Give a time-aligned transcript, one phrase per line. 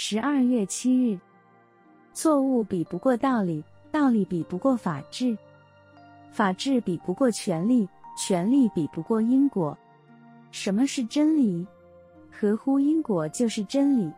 [0.00, 1.18] 十二月七日。
[2.12, 5.36] 错误比不过道理，道理比不过法治，
[6.30, 9.76] 法治比不过权力，权力比不过因果。
[10.52, 11.66] 什么是真理？
[12.30, 14.08] 合乎因果就是真理。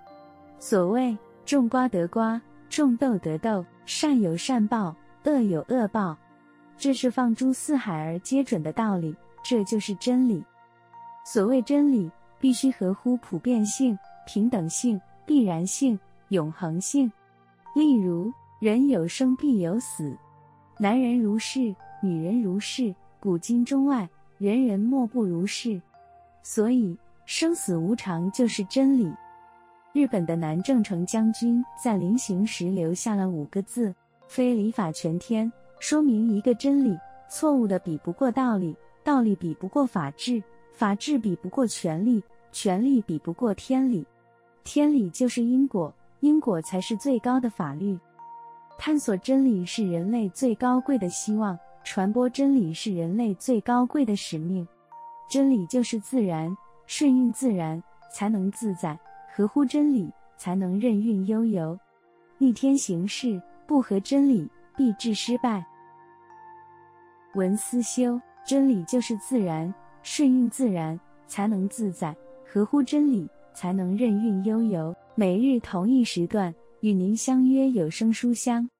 [0.58, 1.16] 所谓
[1.46, 2.38] 种瓜得瓜，
[2.68, 4.94] 种豆得豆，善有善报，
[5.24, 6.14] 恶有恶报，
[6.76, 10.44] 这是放诸四海而皆准的道理，这就是真理。
[11.24, 15.00] 所谓真理，必须合乎普遍性、平等性、
[15.30, 15.96] 必然性、
[16.30, 17.08] 永恒性。
[17.72, 20.12] 例如，人有生必有死，
[20.76, 21.72] 男人如是，
[22.02, 24.08] 女人如是，古今中外，
[24.38, 25.80] 人人莫不如是。
[26.42, 29.08] 所以，生死无常就是真理。
[29.92, 33.94] 日本的南郑成将军在临行时留下了五个字
[34.26, 44.04] ：“非礼法全天”，说明一个真理：错误的比不过道理，道理比不过法治，法治比不过权力，权力比不过天理。
[44.64, 47.98] 天理就是因果，因果才是最高的法律。
[48.78, 54.66] 探索真理是人类最高贵的希望，传播真理是人类最高贵的使命。
[55.28, 58.96] 真理就是自然，顺应自然才能自在；
[59.34, 61.78] 合乎真理才能任运悠游。
[62.38, 65.64] 逆天行事，不合真理，必致失败。
[67.34, 69.72] 文思修，真理就是自然，
[70.02, 72.12] 顺应自然才能自在；
[72.50, 74.94] 合乎真理才能任运悠游。
[75.16, 78.70] 每日同一时段与您相约有声书香。